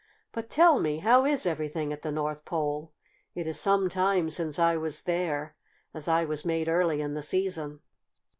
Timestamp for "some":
3.59-3.87